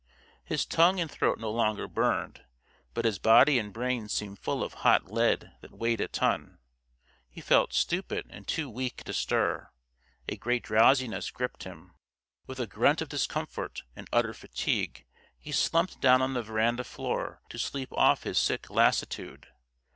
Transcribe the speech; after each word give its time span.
His 0.43 0.65
tongue 0.65 0.99
and 0.99 1.11
throat 1.11 1.37
no 1.37 1.51
longer 1.51 1.87
burned, 1.87 2.43
but 2.95 3.05
his 3.05 3.19
body 3.19 3.59
and 3.59 3.71
brain 3.71 4.09
seemed 4.09 4.39
full 4.39 4.63
of 4.63 4.73
hot 4.81 5.11
lead 5.11 5.51
that 5.61 5.77
weighed 5.77 6.01
a 6.01 6.07
ton. 6.07 6.57
He 7.29 7.39
felt 7.39 7.71
stupid, 7.71 8.25
and 8.31 8.47
too 8.47 8.67
weak 8.67 9.03
to 9.03 9.13
stir. 9.13 9.69
A 10.27 10.37
great 10.37 10.63
drowsiness 10.63 11.29
gripped 11.29 11.65
him. 11.65 11.93
With 12.47 12.59
a 12.59 12.65
grunt 12.65 13.03
of 13.03 13.09
discomfort 13.09 13.83
and 13.95 14.07
utter 14.11 14.33
fatigue, 14.33 15.05
he 15.37 15.51
slumped 15.51 16.01
down 16.01 16.19
on 16.19 16.33
the 16.33 16.41
veranda 16.41 16.83
floor 16.83 17.43
to 17.49 17.59
sleep 17.59 17.89
off 17.93 18.23
his 18.23 18.39
sick 18.39 18.71
lassitude. 18.71 19.49